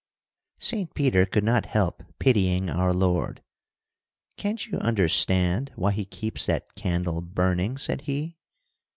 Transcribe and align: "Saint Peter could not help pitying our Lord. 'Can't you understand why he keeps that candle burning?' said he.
"Saint 0.57 0.95
Peter 0.95 1.27
could 1.27 1.43
not 1.43 1.67
help 1.67 2.01
pitying 2.17 2.71
our 2.71 2.91
Lord. 2.91 3.43
'Can't 4.35 4.65
you 4.65 4.79
understand 4.79 5.71
why 5.75 5.91
he 5.91 6.05
keeps 6.05 6.47
that 6.47 6.73
candle 6.73 7.21
burning?' 7.21 7.77
said 7.77 8.01
he. 8.01 8.39